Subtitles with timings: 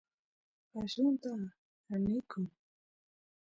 [0.71, 1.31] qallunta
[1.85, 2.45] kanikun